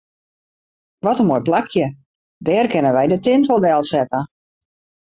[1.03, 1.85] Wat in moai plakje,
[2.45, 4.19] dêr kinne wy de tinte wol delsette.